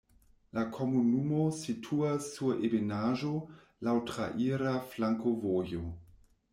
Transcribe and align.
La 0.57 0.61
komunumo 0.77 1.41
situas 1.57 2.31
sur 2.39 2.65
ebenaĵo, 2.71 3.37
laŭ 3.89 3.97
traira 4.11 4.77
flankovojo. 4.97 5.89